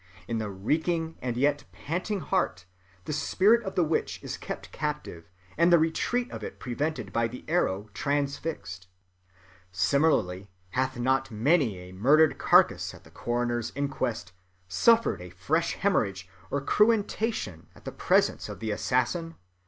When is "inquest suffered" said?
13.75-15.21